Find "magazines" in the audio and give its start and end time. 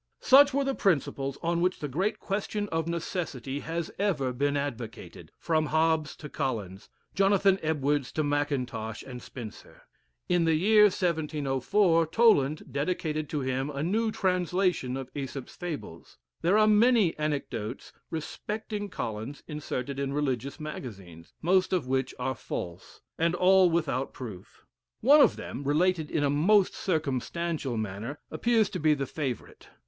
20.59-21.31